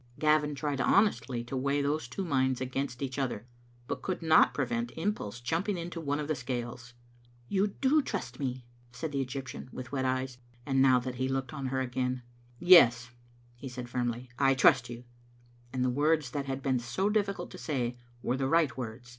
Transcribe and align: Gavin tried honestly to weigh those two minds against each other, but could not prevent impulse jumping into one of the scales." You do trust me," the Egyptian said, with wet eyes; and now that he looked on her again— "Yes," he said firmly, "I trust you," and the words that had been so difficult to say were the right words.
Gavin 0.17 0.55
tried 0.55 0.81
honestly 0.81 1.43
to 1.43 1.55
weigh 1.55 1.83
those 1.83 2.07
two 2.07 2.25
minds 2.25 2.59
against 2.59 3.03
each 3.03 3.19
other, 3.19 3.45
but 3.87 4.01
could 4.01 4.23
not 4.23 4.51
prevent 4.51 4.89
impulse 4.97 5.39
jumping 5.39 5.77
into 5.77 6.01
one 6.01 6.19
of 6.19 6.27
the 6.27 6.33
scales." 6.33 6.95
You 7.49 7.67
do 7.79 8.01
trust 8.01 8.39
me," 8.39 8.65
the 8.99 9.21
Egyptian 9.21 9.65
said, 9.65 9.73
with 9.73 9.91
wet 9.91 10.03
eyes; 10.05 10.39
and 10.65 10.81
now 10.81 10.97
that 10.97 11.17
he 11.17 11.27
looked 11.29 11.53
on 11.53 11.67
her 11.67 11.81
again— 11.81 12.23
"Yes," 12.79 13.11
he 13.55 13.69
said 13.69 13.89
firmly, 13.89 14.27
"I 14.39 14.55
trust 14.55 14.89
you," 14.89 15.03
and 15.71 15.85
the 15.85 15.89
words 15.91 16.31
that 16.31 16.47
had 16.47 16.63
been 16.63 16.79
so 16.79 17.07
difficult 17.11 17.51
to 17.51 17.59
say 17.59 17.95
were 18.23 18.37
the 18.37 18.47
right 18.47 18.75
words. 18.75 19.09